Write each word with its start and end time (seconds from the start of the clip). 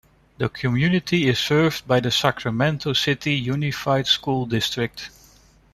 The 0.39 0.49
community 0.49 1.27
is 1.29 1.37
served 1.37 1.85
by 1.87 1.99
the 1.99 2.09
Sacramento 2.09 2.93
City 2.93 3.35
Unified 3.35 4.07
School 4.07 4.47
District. 4.47 5.11